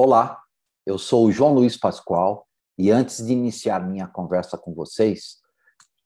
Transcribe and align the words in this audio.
Olá, 0.00 0.40
eu 0.86 0.96
sou 0.96 1.26
o 1.26 1.32
João 1.32 1.52
Luiz 1.52 1.76
Pascoal 1.76 2.46
e 2.78 2.88
antes 2.88 3.26
de 3.26 3.32
iniciar 3.32 3.84
minha 3.84 4.06
conversa 4.06 4.56
com 4.56 4.72
vocês, 4.72 5.38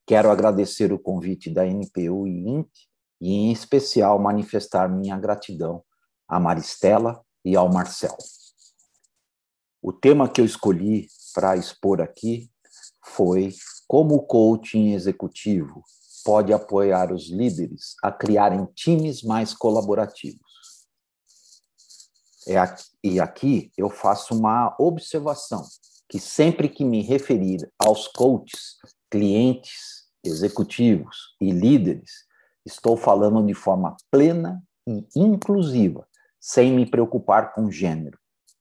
quero 0.06 0.30
agradecer 0.30 0.94
o 0.94 0.98
convite 0.98 1.50
da 1.50 1.66
NPU 1.66 2.26
e 2.26 2.48
INC 2.48 2.70
e, 3.20 3.34
em 3.34 3.52
especial, 3.52 4.18
manifestar 4.18 4.88
minha 4.88 5.18
gratidão 5.18 5.84
à 6.26 6.40
Maristela 6.40 7.22
e 7.44 7.54
ao 7.54 7.70
Marcel. 7.70 8.16
O 9.82 9.92
tema 9.92 10.26
que 10.26 10.40
eu 10.40 10.46
escolhi 10.46 11.08
para 11.34 11.58
expor 11.58 12.00
aqui 12.00 12.50
foi 13.04 13.52
como 13.86 14.14
o 14.14 14.22
coaching 14.22 14.94
executivo 14.94 15.84
pode 16.24 16.50
apoiar 16.50 17.12
os 17.12 17.28
líderes 17.28 17.94
a 18.02 18.10
criarem 18.10 18.64
times 18.74 19.22
mais 19.22 19.52
colaborativos. 19.52 20.51
É 22.46 22.58
aqui, 22.58 22.84
e 23.04 23.20
aqui 23.20 23.72
eu 23.76 23.88
faço 23.88 24.34
uma 24.34 24.74
observação, 24.78 25.62
que 26.08 26.18
sempre 26.18 26.68
que 26.68 26.84
me 26.84 27.02
referir 27.02 27.70
aos 27.78 28.08
coaches, 28.08 28.76
clientes, 29.10 30.06
executivos 30.24 31.34
e 31.40 31.50
líderes, 31.50 32.26
estou 32.64 32.96
falando 32.96 33.44
de 33.44 33.54
forma 33.54 33.96
plena 34.10 34.62
e 34.86 35.06
inclusiva, 35.16 36.06
sem 36.40 36.72
me 36.72 36.88
preocupar 36.88 37.52
com 37.52 37.70
gênero, 37.70 38.18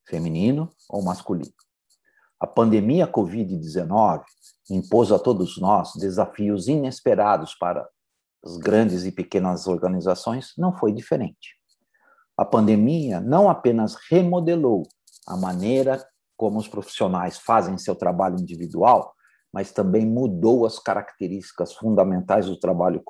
feminino 0.07 0.69
ou 0.89 1.03
masculino. 1.03 1.53
A 2.39 2.47
pandemia 2.47 3.07
Covid-19 3.07 4.23
impôs 4.69 5.11
a 5.11 5.19
todos 5.19 5.59
nós 5.59 5.93
desafios 5.95 6.67
inesperados 6.67 7.55
para 7.55 7.87
as 8.43 8.57
grandes 8.57 9.05
e 9.05 9.11
pequenas 9.11 9.67
organizações, 9.67 10.53
não 10.57 10.73
foi 10.73 10.91
diferente. 10.91 11.60
A 12.37 12.45
pandemia 12.45 13.19
não 13.19 13.49
apenas 13.49 13.95
remodelou 14.09 14.83
a 15.27 15.37
maneira 15.37 16.03
como 16.35 16.57
os 16.57 16.67
profissionais 16.67 17.37
fazem 17.37 17.77
seu 17.77 17.95
trabalho 17.95 18.39
individual, 18.39 19.13
mas 19.53 19.71
também 19.71 20.05
mudou 20.05 20.65
as 20.65 20.79
características 20.79 21.73
fundamentais 21.73 22.47
do 22.47 22.57
trabalho 22.57 23.03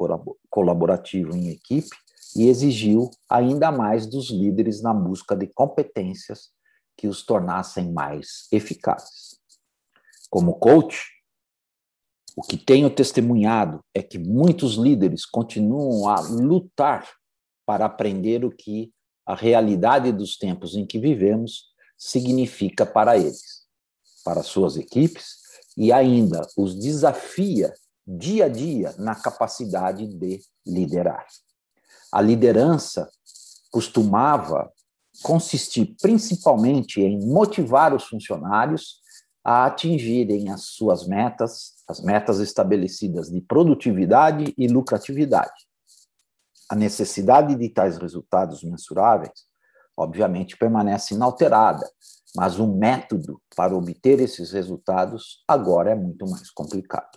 colaborativo 0.50 1.36
em 1.36 1.50
equipe 1.50 1.96
e 2.36 2.48
exigiu 2.48 3.10
ainda 3.30 3.72
mais 3.72 4.06
dos 4.06 4.30
líderes 4.30 4.82
na 4.82 4.94
busca 4.94 5.36
de 5.36 5.48
competências 5.48 6.50
que 6.98 7.08
os 7.08 7.26
tornassem 7.26 7.92
mais 7.92 8.48
eficazes. 8.52 9.40
Como 10.30 10.56
coach, 10.56 11.00
o 12.36 12.42
que 12.42 12.58
tenho 12.58 12.90
testemunhado 12.90 13.84
é 13.94 14.02
que 14.02 14.18
muitos 14.18 14.76
líderes 14.76 15.26
continuam 15.26 16.10
a 16.10 16.20
lutar 16.22 17.08
para 17.66 17.86
aprender 17.86 18.44
o 18.46 18.52
que 18.52 18.92
a 19.26 19.36
realidade 19.36 20.12
dos 20.12 20.38
tempos 20.38 20.76
em 20.76 20.86
que 20.86 21.00
vivemos 21.00 21.72
significa 21.98 22.86
para 22.86 23.18
eles, 23.18 23.62
para 24.24 24.44
suas 24.44 24.78
equipes 24.78 25.42
e 25.78 25.92
ainda 25.92 26.46
os 26.58 26.76
desafia 26.76 27.74
dia 28.06 28.46
a 28.46 28.50
dia 28.50 28.94
na 28.98 29.16
capacidade 29.16 30.08
de 30.08 30.42
liderar. 30.66 31.26
A 32.12 32.20
liderança 32.22 33.10
costumava 33.70 34.72
consistir 35.22 35.96
principalmente 36.02 37.00
em 37.00 37.26
motivar 37.26 37.94
os 37.94 38.06
funcionários 38.06 39.00
a 39.44 39.66
atingirem 39.66 40.50
as 40.50 40.66
suas 40.66 41.08
metas, 41.08 41.74
as 41.88 42.02
metas 42.02 42.40
estabelecidas 42.40 43.30
de 43.30 43.42
produtividade 43.42 44.54
e 44.58 44.68
lucratividade. 44.68 45.68
A 46.72 46.76
necessidade 46.76 47.54
de 47.54 47.68
tais 47.68 47.98
resultados 47.98 48.64
mensuráveis, 48.64 49.44
obviamente, 49.98 50.56
permanece 50.56 51.14
inalterada, 51.14 51.86
mas 52.34 52.60
o 52.60 52.66
método 52.66 53.42
para 53.58 53.76
obter 53.76 54.22
esses 54.22 54.54
resultados 54.54 55.44
agora 55.46 55.92
é 55.92 55.96
muito 55.96 56.26
mais 56.30 56.50
complicado. 56.50 57.10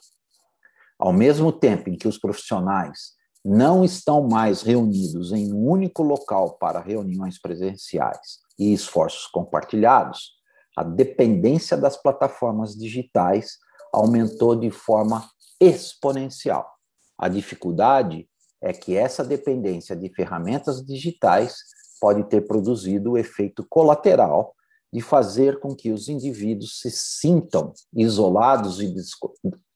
Ao 0.99 1.13
mesmo 1.13 1.53
tempo 1.53 1.89
em 1.89 1.97
que 1.97 2.09
os 2.09 2.19
profissionais 2.19 3.13
não 3.45 3.85
estão 3.85 4.27
mais 4.27 4.63
reunidos 4.63 5.31
em 5.31 5.53
um 5.53 5.69
único 5.69 6.03
local 6.03 6.59
para 6.59 6.81
reuniões 6.81 7.41
presenciais 7.41 8.41
e 8.59 8.73
esforços 8.73 9.29
compartilhados, 9.29 10.33
a 10.77 10.83
dependência 10.83 11.77
das 11.77 11.97
plataformas 11.97 12.75
digitais 12.75 13.53
aumentou 13.93 14.57
de 14.57 14.73
forma 14.73 15.25
exponencial. 15.61 16.69
A 17.17 17.29
dificuldade 17.29 18.29
é 18.65 18.73
que 18.73 18.97
essa 18.97 19.23
dependência 19.23 19.95
de 19.95 20.09
ferramentas 20.15 20.83
digitais 20.83 21.55
pode 22.01 22.25
ter 22.25 22.41
produzido 22.47 23.13
o 23.13 23.19
efeito 23.19 23.65
colateral 23.69 24.55
de 24.91 25.03
fazer 25.03 25.61
com 25.61 25.75
que 25.75 25.93
os 25.93 26.09
indivíduos 26.09 26.81
se 26.81 26.91
sintam 26.91 27.75
isolados 27.95 28.81
e 28.81 28.95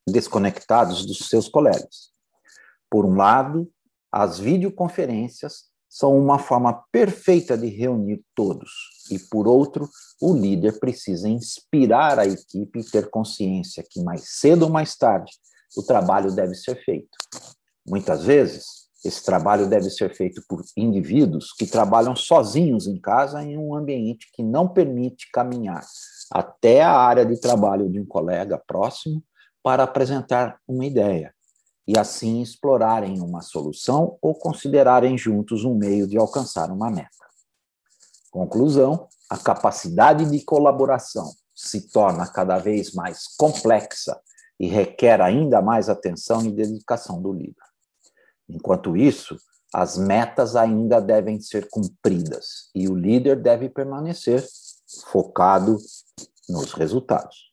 desconectados 0.08 1.04
dos 1.04 1.28
seus 1.28 1.48
colegas. 1.48 2.12
Por 2.90 3.04
um 3.04 3.14
lado, 3.14 3.70
as 4.10 4.38
videoconferências 4.38 5.64
são 5.86 6.18
uma 6.18 6.38
forma 6.38 6.82
perfeita 6.90 7.58
de 7.58 7.66
reunir 7.66 8.22
todos, 8.34 8.70
e 9.10 9.18
por 9.18 9.46
outro, 9.46 9.88
o 10.20 10.34
líder 10.34 10.78
precisa 10.78 11.28
inspirar 11.28 12.18
a 12.18 12.26
equipe 12.26 12.80
e 12.80 12.84
ter 12.84 13.10
consciência 13.10 13.84
que 13.86 14.02
mais 14.02 14.38
cedo 14.38 14.64
ou 14.64 14.70
mais 14.70 14.96
tarde 14.96 15.32
o 15.76 15.82
trabalho 15.82 16.34
deve 16.34 16.54
ser 16.54 16.82
feito. 16.84 17.08
Muitas 17.88 18.22
vezes, 18.22 18.88
esse 19.04 19.24
trabalho 19.24 19.68
deve 19.68 19.88
ser 19.90 20.14
feito 20.14 20.42
por 20.46 20.62
indivíduos 20.76 21.52
que 21.52 21.66
trabalham 21.66 22.14
sozinhos 22.14 22.86
em 22.86 23.00
casa 23.00 23.42
em 23.42 23.56
um 23.56 23.74
ambiente 23.74 24.28
que 24.34 24.42
não 24.42 24.68
permite 24.68 25.30
caminhar 25.32 25.82
até 26.30 26.82
a 26.82 26.92
área 26.92 27.24
de 27.24 27.40
trabalho 27.40 27.88
de 27.88 27.98
um 27.98 28.04
colega 28.04 28.62
próximo 28.66 29.22
para 29.62 29.84
apresentar 29.84 30.58
uma 30.66 30.84
ideia 30.84 31.32
e 31.86 31.98
assim 31.98 32.42
explorarem 32.42 33.20
uma 33.22 33.40
solução 33.40 34.18
ou 34.20 34.34
considerarem 34.34 35.16
juntos 35.16 35.64
um 35.64 35.74
meio 35.74 36.06
de 36.06 36.18
alcançar 36.18 36.70
uma 36.70 36.90
meta. 36.90 37.08
Conclusão: 38.30 39.08
a 39.30 39.38
capacidade 39.38 40.30
de 40.30 40.44
colaboração 40.44 41.32
se 41.54 41.90
torna 41.90 42.26
cada 42.26 42.58
vez 42.58 42.92
mais 42.92 43.26
complexa 43.38 44.20
e 44.60 44.66
requer 44.66 45.20
ainda 45.22 45.62
mais 45.62 45.88
atenção 45.88 46.44
e 46.44 46.52
dedicação 46.52 47.22
do 47.22 47.32
líder. 47.32 47.68
Enquanto 48.48 48.96
isso, 48.96 49.36
as 49.74 49.98
metas 49.98 50.56
ainda 50.56 51.00
devem 51.00 51.40
ser 51.40 51.68
cumpridas 51.70 52.70
e 52.74 52.88
o 52.88 52.94
líder 52.94 53.40
deve 53.40 53.68
permanecer 53.68 54.44
focado 55.10 55.76
nos 56.48 56.72
resultados. 56.72 57.48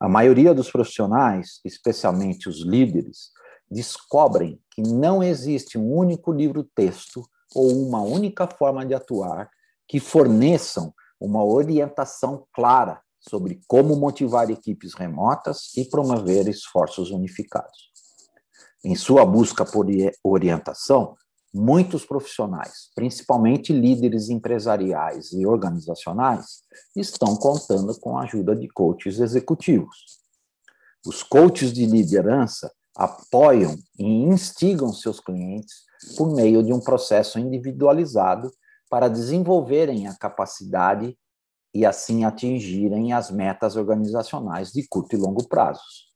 A 0.00 0.08
maioria 0.08 0.54
dos 0.54 0.70
profissionais, 0.70 1.60
especialmente 1.64 2.48
os 2.48 2.62
líderes, 2.62 3.30
descobrem 3.70 4.60
que 4.70 4.82
não 4.82 5.22
existe 5.22 5.78
um 5.78 5.94
único 5.94 6.32
livro-texto 6.32 7.22
ou 7.54 7.70
uma 7.70 8.02
única 8.02 8.46
forma 8.46 8.84
de 8.84 8.94
atuar 8.94 9.50
que 9.86 10.00
forneçam 10.00 10.92
uma 11.20 11.44
orientação 11.44 12.46
clara 12.52 13.00
sobre 13.20 13.60
como 13.66 13.96
motivar 13.96 14.50
equipes 14.50 14.94
remotas 14.94 15.74
e 15.76 15.84
promover 15.84 16.48
esforços 16.48 17.10
unificados. 17.10 17.93
Em 18.84 18.94
sua 18.94 19.24
busca 19.24 19.64
por 19.64 19.86
orientação, 20.22 21.16
muitos 21.54 22.04
profissionais, 22.04 22.90
principalmente 22.94 23.72
líderes 23.72 24.28
empresariais 24.28 25.32
e 25.32 25.46
organizacionais, 25.46 26.62
estão 26.94 27.34
contando 27.34 27.98
com 27.98 28.18
a 28.18 28.24
ajuda 28.24 28.54
de 28.54 28.68
coaches 28.68 29.20
executivos. 29.20 30.20
Os 31.06 31.22
coaches 31.22 31.72
de 31.72 31.86
liderança 31.86 32.70
apoiam 32.94 33.74
e 33.98 34.04
instigam 34.04 34.92
seus 34.92 35.18
clientes 35.18 35.84
por 36.16 36.34
meio 36.34 36.62
de 36.62 36.72
um 36.72 36.80
processo 36.80 37.38
individualizado 37.38 38.50
para 38.90 39.08
desenvolverem 39.08 40.06
a 40.08 40.14
capacidade 40.14 41.16
e 41.72 41.86
assim 41.86 42.24
atingirem 42.24 43.14
as 43.14 43.30
metas 43.30 43.76
organizacionais 43.76 44.70
de 44.72 44.86
curto 44.86 45.16
e 45.16 45.18
longo 45.18 45.48
prazos. 45.48 46.13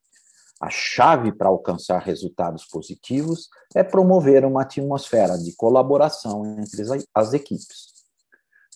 A 0.60 0.70
chave 0.70 1.30
para 1.30 1.48
alcançar 1.48 2.00
resultados 2.00 2.66
positivos 2.66 3.48
é 3.74 3.84
promover 3.84 4.44
uma 4.44 4.62
atmosfera 4.62 5.38
de 5.38 5.54
colaboração 5.54 6.44
entre 6.58 6.82
as 7.14 7.32
equipes. 7.32 7.92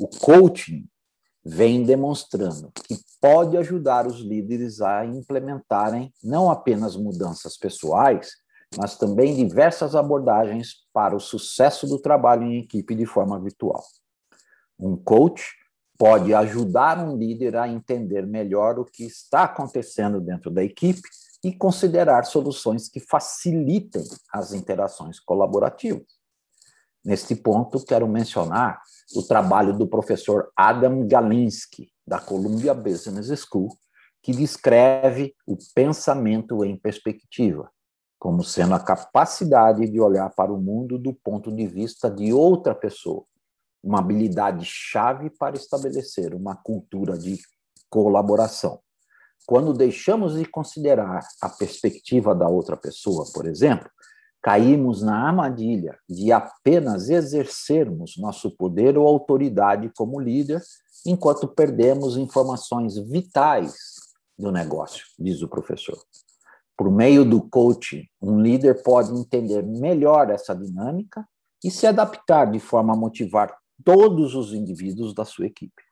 O 0.00 0.06
coaching 0.06 0.88
vem 1.44 1.82
demonstrando 1.82 2.70
que 2.86 2.96
pode 3.20 3.56
ajudar 3.56 4.06
os 4.06 4.20
líderes 4.20 4.80
a 4.80 5.04
implementarem 5.04 6.14
não 6.22 6.50
apenas 6.50 6.96
mudanças 6.96 7.56
pessoais, 7.56 8.30
mas 8.76 8.96
também 8.96 9.34
diversas 9.34 9.96
abordagens 9.96 10.86
para 10.92 11.16
o 11.16 11.20
sucesso 11.20 11.86
do 11.86 11.98
trabalho 11.98 12.44
em 12.44 12.60
equipe 12.60 12.94
de 12.94 13.04
forma 13.04 13.40
virtual. 13.40 13.82
Um 14.78 14.96
coach 14.96 15.42
pode 15.98 16.32
ajudar 16.32 16.98
um 16.98 17.16
líder 17.16 17.56
a 17.56 17.68
entender 17.68 18.26
melhor 18.26 18.78
o 18.78 18.84
que 18.84 19.04
está 19.04 19.44
acontecendo 19.44 20.20
dentro 20.20 20.50
da 20.50 20.62
equipe 20.62 21.02
e 21.42 21.52
considerar 21.52 22.24
soluções 22.24 22.88
que 22.88 23.00
facilitem 23.00 24.04
as 24.32 24.52
interações 24.52 25.18
colaborativas. 25.18 26.06
Neste 27.04 27.34
ponto, 27.34 27.84
quero 27.84 28.06
mencionar 28.06 28.80
o 29.16 29.22
trabalho 29.22 29.76
do 29.76 29.88
professor 29.88 30.52
Adam 30.56 31.06
Galinsky, 31.06 31.90
da 32.06 32.20
Columbia 32.20 32.72
Business 32.72 33.28
School, 33.40 33.76
que 34.22 34.32
descreve 34.32 35.34
o 35.44 35.56
pensamento 35.74 36.64
em 36.64 36.76
perspectiva, 36.76 37.68
como 38.20 38.44
sendo 38.44 38.74
a 38.74 38.80
capacidade 38.80 39.88
de 39.88 40.00
olhar 40.00 40.30
para 40.30 40.52
o 40.52 40.60
mundo 40.60 40.96
do 40.96 41.12
ponto 41.12 41.50
de 41.50 41.66
vista 41.66 42.08
de 42.08 42.32
outra 42.32 42.72
pessoa, 42.72 43.24
uma 43.82 43.98
habilidade 43.98 44.64
chave 44.64 45.28
para 45.28 45.56
estabelecer 45.56 46.32
uma 46.32 46.54
cultura 46.54 47.18
de 47.18 47.40
colaboração. 47.90 48.80
Quando 49.46 49.72
deixamos 49.72 50.34
de 50.34 50.44
considerar 50.44 51.26
a 51.40 51.48
perspectiva 51.48 52.34
da 52.34 52.48
outra 52.48 52.76
pessoa, 52.76 53.24
por 53.34 53.46
exemplo, 53.46 53.90
caímos 54.42 55.02
na 55.02 55.28
armadilha 55.28 55.96
de 56.08 56.32
apenas 56.32 57.08
exercermos 57.08 58.16
nosso 58.18 58.50
poder 58.56 58.98
ou 58.98 59.06
autoridade 59.06 59.90
como 59.96 60.20
líder, 60.20 60.60
enquanto 61.06 61.46
perdemos 61.46 62.16
informações 62.16 62.98
vitais 62.98 63.74
do 64.38 64.50
negócio, 64.50 65.04
diz 65.18 65.42
o 65.42 65.48
professor. 65.48 65.98
Por 66.76 66.90
meio 66.90 67.24
do 67.24 67.40
coaching, 67.48 68.04
um 68.20 68.40
líder 68.40 68.82
pode 68.82 69.12
entender 69.12 69.62
melhor 69.62 70.30
essa 70.30 70.54
dinâmica 70.54 71.24
e 71.62 71.70
se 71.70 71.86
adaptar 71.86 72.50
de 72.50 72.58
forma 72.58 72.92
a 72.92 72.96
motivar 72.96 73.56
todos 73.84 74.34
os 74.34 74.52
indivíduos 74.52 75.14
da 75.14 75.24
sua 75.24 75.46
equipe. 75.46 75.82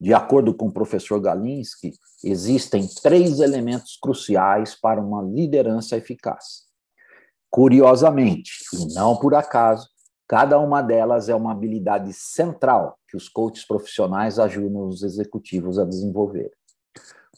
De 0.00 0.14
acordo 0.14 0.54
com 0.54 0.68
o 0.68 0.72
professor 0.72 1.20
Galinsky, 1.20 1.92
existem 2.24 2.88
três 3.02 3.38
elementos 3.38 3.98
cruciais 4.00 4.74
para 4.74 4.98
uma 4.98 5.22
liderança 5.22 5.96
eficaz. 5.96 6.62
Curiosamente, 7.50 8.52
e 8.72 8.94
não 8.94 9.16
por 9.16 9.34
acaso, 9.34 9.86
cada 10.26 10.58
uma 10.58 10.80
delas 10.80 11.28
é 11.28 11.34
uma 11.34 11.52
habilidade 11.52 12.12
central 12.14 12.98
que 13.08 13.16
os 13.16 13.28
coaches 13.28 13.66
profissionais 13.66 14.38
ajudam 14.38 14.86
os 14.86 15.02
executivos 15.02 15.78
a 15.78 15.84
desenvolver. 15.84 16.50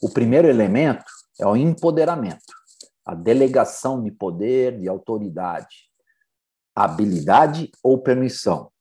O 0.01 0.09
primeiro 0.09 0.47
elemento 0.47 1.03
é 1.39 1.45
o 1.45 1.57
empoderamento, 1.57 2.53
a 3.05 3.13
delegação 3.13 4.01
de 4.01 4.11
poder, 4.11 4.79
de 4.79 4.87
autoridade, 4.87 5.89
habilidade 6.73 7.71
ou 7.83 7.97
permissão, 7.97 8.71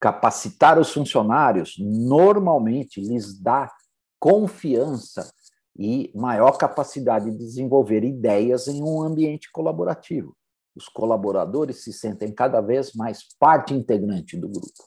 Capacitar 0.00 0.78
os 0.78 0.90
funcionários 0.90 1.74
normalmente 1.78 3.02
lhes 3.02 3.38
dá 3.38 3.70
confiança 4.18 5.30
e 5.78 6.10
maior 6.14 6.56
capacidade 6.56 7.30
de 7.30 7.36
desenvolver 7.36 8.02
ideias 8.02 8.66
em 8.66 8.82
um 8.82 9.02
ambiente 9.02 9.52
colaborativo. 9.52 10.34
Os 10.74 10.88
colaboradores 10.88 11.84
se 11.84 11.92
sentem 11.92 12.32
cada 12.32 12.62
vez 12.62 12.94
mais 12.94 13.24
parte 13.38 13.74
integrante 13.74 14.38
do 14.38 14.48
grupo. 14.48 14.84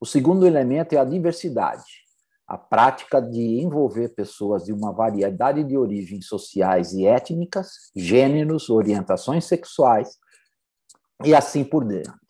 O 0.00 0.06
segundo 0.06 0.46
elemento 0.46 0.92
é 0.92 0.98
a 0.98 1.04
diversidade, 1.04 2.04
a 2.46 2.56
prática 2.56 3.20
de 3.20 3.60
envolver 3.60 4.10
pessoas 4.10 4.64
de 4.64 4.72
uma 4.72 4.92
variedade 4.92 5.64
de 5.64 5.76
origens 5.76 6.26
sociais 6.26 6.92
e 6.92 7.04
étnicas, 7.04 7.90
gêneros, 7.96 8.70
orientações 8.70 9.44
sexuais 9.44 10.18
e 11.24 11.34
assim 11.34 11.64
por 11.64 11.84
diante 11.84 12.29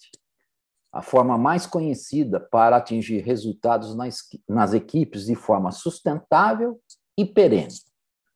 a 0.93 1.03
forma 1.03 1.39
mais 1.39 1.67
conhecida 1.67 2.41
para 2.41 2.77
atingir 2.77 3.21
resultados 3.21 3.95
nas, 3.95 4.29
nas 4.49 4.73
equipes 4.73 5.27
de 5.27 5.35
forma 5.35 5.71
sustentável 5.71 6.81
e 7.17 7.25
perene. 7.25 7.75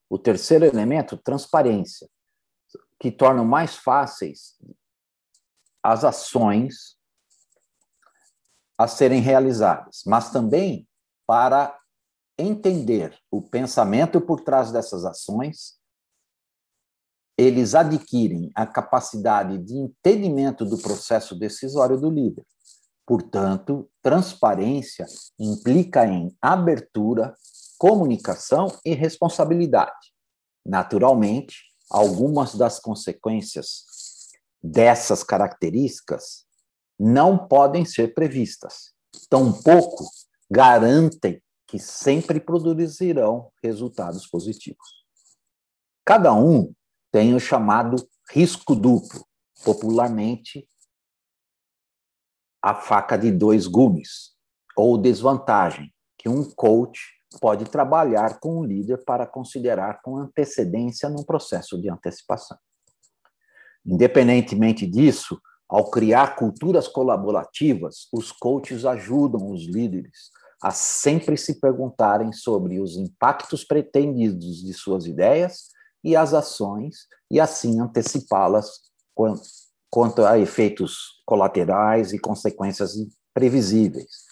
O 0.08 0.18
terceiro 0.18 0.64
elemento, 0.64 1.16
transparência, 1.16 2.08
que 2.98 3.10
torna 3.10 3.42
mais 3.42 3.76
fáceis 3.76 4.56
as 5.82 6.04
ações 6.04 6.96
a 8.78 8.86
serem 8.86 9.20
realizadas, 9.20 10.02
mas 10.06 10.30
também 10.30 10.88
para 11.26 11.78
entender 12.38 13.16
o 13.30 13.40
pensamento 13.40 14.20
por 14.20 14.40
trás 14.40 14.72
dessas 14.72 15.04
ações 15.04 15.78
eles 17.36 17.74
adquirem 17.74 18.50
a 18.54 18.66
capacidade 18.66 19.58
de 19.58 19.74
entendimento 19.74 20.64
do 20.64 20.78
processo 20.78 21.36
decisório 21.36 22.00
do 22.00 22.10
líder. 22.10 22.44
Portanto, 23.06 23.90
transparência 24.00 25.06
implica 25.38 26.06
em 26.06 26.34
abertura, 26.40 27.34
comunicação 27.76 28.68
e 28.84 28.94
responsabilidade. 28.94 30.12
Naturalmente, 30.64 31.64
algumas 31.90 32.54
das 32.54 32.78
consequências 32.78 33.84
dessas 34.62 35.22
características 35.22 36.46
não 36.98 37.36
podem 37.36 37.84
ser 37.84 38.14
previstas, 38.14 38.94
tampouco 39.28 40.04
garantem 40.50 41.42
que 41.66 41.78
sempre 41.78 42.40
produzirão 42.40 43.50
resultados 43.62 44.26
positivos. 44.26 45.04
Cada 46.04 46.32
um 46.32 46.72
tem 47.14 47.32
o 47.32 47.38
chamado 47.38 47.94
risco 48.32 48.74
duplo, 48.74 49.24
popularmente 49.64 50.66
a 52.60 52.74
faca 52.74 53.16
de 53.16 53.30
dois 53.30 53.68
gumes, 53.68 54.32
ou 54.76 54.98
desvantagem, 54.98 55.94
que 56.18 56.28
um 56.28 56.42
coach 56.42 57.00
pode 57.40 57.66
trabalhar 57.66 58.40
com 58.40 58.58
o 58.58 58.64
líder 58.64 59.04
para 59.04 59.28
considerar 59.28 60.02
com 60.02 60.18
antecedência 60.18 61.08
no 61.08 61.24
processo 61.24 61.80
de 61.80 61.88
antecipação. 61.88 62.58
Independentemente 63.86 64.84
disso, 64.84 65.40
ao 65.68 65.92
criar 65.92 66.34
culturas 66.34 66.88
colaborativas, 66.88 68.08
os 68.12 68.32
coaches 68.32 68.84
ajudam 68.84 69.52
os 69.52 69.68
líderes 69.68 70.32
a 70.60 70.72
sempre 70.72 71.36
se 71.36 71.60
perguntarem 71.60 72.32
sobre 72.32 72.80
os 72.80 72.96
impactos 72.96 73.62
pretendidos 73.62 74.64
de 74.64 74.72
suas 74.72 75.06
ideias 75.06 75.73
e 76.04 76.14
as 76.14 76.34
ações, 76.34 77.06
e 77.30 77.40
assim 77.40 77.80
antecipá-las 77.80 78.68
quanto 79.90 80.24
a 80.24 80.38
efeitos 80.38 81.22
colaterais 81.24 82.12
e 82.12 82.18
consequências 82.18 82.94
previsíveis. 83.32 84.24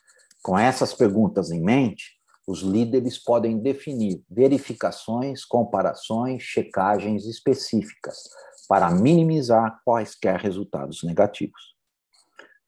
Com 0.43 0.59
essas 0.59 0.93
perguntas 0.93 1.51
em 1.51 1.63
mente, 1.63 2.21
os 2.47 2.61
líderes 2.61 3.23
podem 3.23 3.59
definir 3.59 4.23
verificações, 4.29 5.45
comparações, 5.45 6.43
checagens 6.43 7.25
específicas 7.25 8.17
para 8.69 8.91
minimizar 8.91 9.81
quaisquer 9.85 10.41
resultados 10.41 11.03
negativos. 11.05 11.77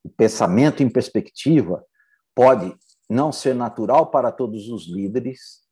O 0.04 0.08
pensamento 0.08 0.82
em 0.82 0.88
perspectiva 0.88 1.84
pode 2.34 2.75
não 3.11 3.32
ser 3.32 3.54
natural 3.54 4.11
para 4.11 4.30
todos 4.30 4.68
os 4.68 4.87
líderes, 4.88 5.62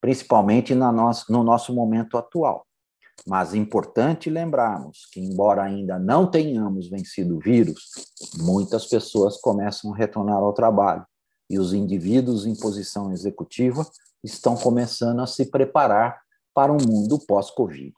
principalmente 0.00 0.74
no 0.74 1.44
nosso 1.44 1.72
momento 1.72 2.18
atual. 2.18 2.66
Mas 3.26 3.54
é 3.54 3.56
importante 3.56 4.28
lembrarmos 4.28 5.06
que, 5.12 5.20
embora 5.20 5.62
ainda 5.62 5.98
não 5.98 6.28
tenhamos 6.28 6.88
vencido 6.88 7.36
o 7.36 7.40
vírus, 7.40 7.90
muitas 8.38 8.86
pessoas 8.86 9.40
começam 9.40 9.92
a 9.92 9.96
retornar 9.96 10.38
ao 10.38 10.52
trabalho 10.52 11.06
e 11.48 11.58
os 11.58 11.72
indivíduos 11.72 12.46
em 12.46 12.56
posição 12.56 13.12
executiva 13.12 13.86
estão 14.24 14.56
começando 14.56 15.20
a 15.20 15.26
se 15.26 15.50
preparar 15.50 16.20
para 16.54 16.72
um 16.72 16.78
mundo 16.78 17.18
pós-Covid. 17.26 17.94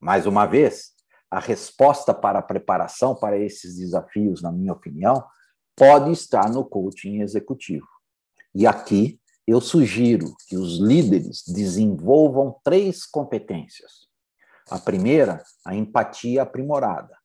Mais 0.00 0.26
uma 0.26 0.46
vez, 0.46 0.92
a 1.30 1.38
resposta 1.38 2.12
para 2.12 2.40
a 2.40 2.42
preparação 2.42 3.14
para 3.14 3.38
esses 3.38 3.76
desafios, 3.76 4.42
na 4.42 4.50
minha 4.50 4.72
opinião, 4.72 5.24
pode 5.76 6.10
estar 6.10 6.50
no 6.50 6.64
coaching 6.64 7.20
executivo. 7.20 7.86
E 8.54 8.66
aqui 8.66 9.19
eu 9.50 9.60
sugiro 9.60 10.36
que 10.46 10.56
os 10.56 10.78
líderes 10.78 11.42
desenvolvam 11.46 12.60
três 12.62 13.04
competências. 13.04 14.08
A 14.70 14.78
primeira, 14.78 15.42
a 15.64 15.74
empatia 15.74 16.42
aprimorada. 16.42 17.18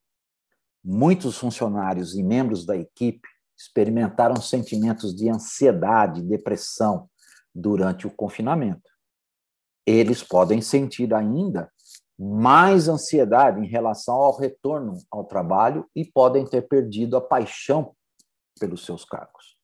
Muitos 0.83 1.37
funcionários 1.37 2.15
e 2.15 2.23
membros 2.23 2.65
da 2.65 2.75
equipe 2.75 3.27
experimentaram 3.57 4.41
sentimentos 4.41 5.15
de 5.15 5.29
ansiedade 5.29 6.23
depressão 6.23 7.07
durante 7.53 8.07
o 8.07 8.11
confinamento. 8.11 8.89
Eles 9.85 10.23
podem 10.23 10.61
sentir 10.61 11.13
ainda 11.13 11.71
mais 12.17 12.87
ansiedade 12.87 13.61
em 13.61 13.67
relação 13.67 14.15
ao 14.15 14.35
retorno 14.35 14.97
ao 15.11 15.25
trabalho 15.25 15.87
e 15.95 16.03
podem 16.03 16.45
ter 16.45 16.63
perdido 16.67 17.17
a 17.17 17.21
paixão 17.21 17.95
pelos 18.59 18.83
seus 18.83 19.05
cargos. 19.05 19.54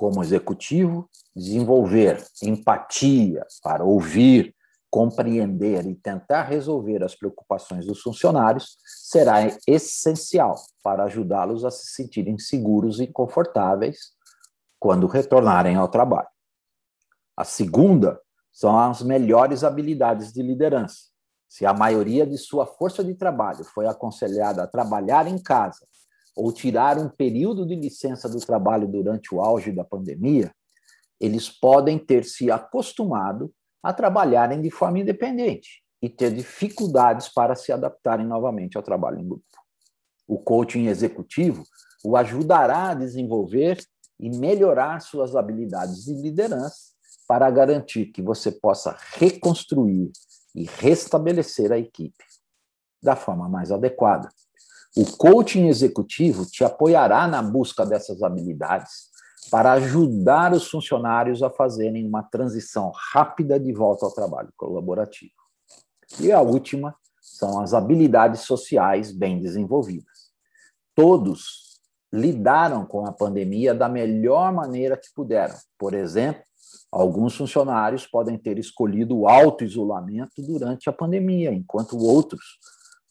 Como 0.00 0.22
executivo, 0.22 1.10
desenvolver 1.36 2.26
empatia 2.42 3.46
para 3.62 3.84
ouvir, 3.84 4.56
compreender 4.88 5.86
e 5.86 5.94
tentar 5.94 6.44
resolver 6.44 7.04
as 7.04 7.14
preocupações 7.14 7.84
dos 7.84 8.00
funcionários 8.00 8.78
será 8.86 9.40
essencial 9.68 10.54
para 10.82 11.04
ajudá-los 11.04 11.66
a 11.66 11.70
se 11.70 11.88
sentirem 11.88 12.38
seguros 12.38 12.98
e 12.98 13.06
confortáveis 13.06 14.14
quando 14.78 15.06
retornarem 15.06 15.76
ao 15.76 15.86
trabalho. 15.86 16.30
A 17.36 17.44
segunda 17.44 18.18
são 18.50 18.80
as 18.80 19.02
melhores 19.02 19.62
habilidades 19.62 20.32
de 20.32 20.42
liderança. 20.42 21.10
Se 21.46 21.66
a 21.66 21.74
maioria 21.74 22.26
de 22.26 22.38
sua 22.38 22.64
força 22.64 23.04
de 23.04 23.14
trabalho 23.14 23.64
foi 23.64 23.86
aconselhada 23.86 24.62
a 24.62 24.66
trabalhar 24.66 25.26
em 25.26 25.36
casa, 25.36 25.86
ou 26.36 26.52
tirar 26.52 26.98
um 26.98 27.08
período 27.08 27.66
de 27.66 27.74
licença 27.74 28.28
do 28.28 28.38
trabalho 28.40 28.86
durante 28.86 29.34
o 29.34 29.40
auge 29.40 29.72
da 29.72 29.84
pandemia, 29.84 30.52
eles 31.20 31.48
podem 31.48 31.98
ter 31.98 32.24
se 32.24 32.50
acostumado 32.50 33.52
a 33.82 33.92
trabalharem 33.92 34.60
de 34.60 34.70
forma 34.70 34.98
independente 34.98 35.82
e 36.02 36.08
ter 36.08 36.32
dificuldades 36.32 37.28
para 37.28 37.54
se 37.54 37.72
adaptarem 37.72 38.26
novamente 38.26 38.76
ao 38.76 38.82
trabalho 38.82 39.20
em 39.20 39.26
grupo. 39.28 39.44
O 40.26 40.38
coaching 40.38 40.86
executivo 40.86 41.64
o 42.04 42.16
ajudará 42.16 42.90
a 42.90 42.94
desenvolver 42.94 43.78
e 44.18 44.30
melhorar 44.30 45.00
suas 45.00 45.34
habilidades 45.34 46.04
de 46.04 46.14
liderança 46.14 46.90
para 47.26 47.50
garantir 47.50 48.06
que 48.06 48.22
você 48.22 48.50
possa 48.50 48.96
reconstruir 49.14 50.10
e 50.54 50.64
restabelecer 50.64 51.72
a 51.72 51.78
equipe 51.78 52.24
da 53.02 53.16
forma 53.16 53.48
mais 53.48 53.70
adequada. 53.70 54.28
O 54.96 55.04
coaching 55.16 55.68
executivo 55.68 56.44
te 56.44 56.64
apoiará 56.64 57.28
na 57.28 57.40
busca 57.40 57.86
dessas 57.86 58.22
habilidades 58.22 59.08
para 59.48 59.72
ajudar 59.72 60.52
os 60.52 60.68
funcionários 60.68 61.42
a 61.42 61.50
fazerem 61.50 62.06
uma 62.06 62.24
transição 62.24 62.92
rápida 63.12 63.58
de 63.58 63.72
volta 63.72 64.04
ao 64.04 64.12
trabalho 64.12 64.52
colaborativo. 64.56 65.32
E 66.18 66.32
a 66.32 66.40
última 66.40 66.94
são 67.20 67.60
as 67.60 67.72
habilidades 67.72 68.40
sociais 68.40 69.12
bem 69.12 69.40
desenvolvidas. 69.40 70.30
Todos 70.94 71.78
lidaram 72.12 72.84
com 72.84 73.06
a 73.06 73.12
pandemia 73.12 73.72
da 73.72 73.88
melhor 73.88 74.52
maneira 74.52 74.96
que 74.96 75.08
puderam. 75.14 75.54
Por 75.78 75.94
exemplo, 75.94 76.42
alguns 76.90 77.36
funcionários 77.36 78.06
podem 78.06 78.36
ter 78.36 78.58
escolhido 78.58 79.16
o 79.16 79.28
auto-isolamento 79.28 80.42
durante 80.42 80.90
a 80.90 80.92
pandemia, 80.92 81.52
enquanto 81.52 81.96
outros 81.96 82.58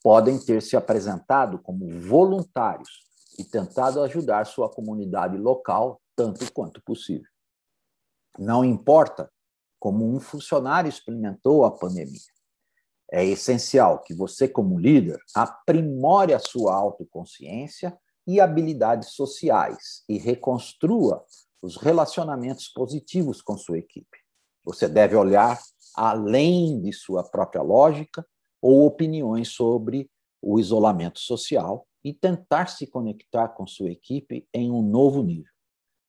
podem 0.02 0.38
ter 0.38 0.62
se 0.62 0.76
apresentado 0.76 1.58
como 1.58 1.88
voluntários 2.00 3.04
e 3.38 3.44
tentado 3.44 4.02
ajudar 4.02 4.46
sua 4.46 4.70
comunidade 4.70 5.36
local 5.36 6.00
tanto 6.16 6.52
quanto 6.52 6.82
possível. 6.82 7.28
Não 8.38 8.64
importa 8.64 9.30
como 9.78 10.06
um 10.06 10.20
funcionário 10.20 10.88
experimentou 10.88 11.64
a 11.64 11.70
pandemia. 11.70 12.20
É 13.10 13.24
essencial 13.24 14.00
que 14.02 14.14
você, 14.14 14.46
como 14.46 14.78
líder, 14.78 15.18
aprimore 15.34 16.32
a 16.32 16.38
sua 16.38 16.74
autoconsciência 16.74 17.98
e 18.26 18.40
habilidades 18.40 19.14
sociais 19.14 20.04
e 20.08 20.18
reconstrua 20.18 21.24
os 21.60 21.76
relacionamentos 21.76 22.68
positivos 22.68 23.42
com 23.42 23.56
sua 23.56 23.78
equipe. 23.78 24.18
Você 24.64 24.86
deve 24.86 25.16
olhar 25.16 25.58
além 25.96 26.80
de 26.80 26.92
sua 26.92 27.24
própria 27.24 27.62
lógica 27.62 28.24
ou 28.60 28.86
opiniões 28.86 29.48
sobre 29.48 30.10
o 30.42 30.58
isolamento 30.58 31.20
social 31.20 31.86
e 32.04 32.12
tentar 32.12 32.66
se 32.66 32.86
conectar 32.86 33.48
com 33.48 33.66
sua 33.66 33.90
equipe 33.90 34.46
em 34.54 34.70
um 34.70 34.82
novo 34.82 35.22
nível. 35.22 35.52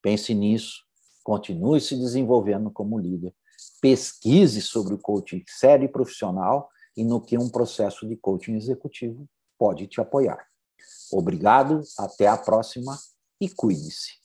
Pense 0.02 0.34
nisso, 0.34 0.84
continue 1.24 1.82
se 1.82 1.96
desenvolvendo 1.96 2.72
como 2.72 2.98
líder, 2.98 3.34
pesquise 3.82 4.62
sobre 4.62 4.94
o 4.94 4.98
coaching 4.98 5.44
sério 5.48 5.86
e 5.86 5.92
profissional 5.92 6.70
e 6.96 7.04
no 7.04 7.22
que 7.22 7.38
um 7.38 7.50
processo 7.50 8.08
de 8.08 8.16
coaching 8.16 8.56
executivo 8.56 9.28
pode 9.58 9.88
te 9.88 10.02
apoiar. 10.02 10.46
Obrigado, 11.12 11.82
até 11.98 12.28
a 12.28 12.38
próxima 12.38 12.98
e 13.40 13.50
cuide-se. 13.50 14.21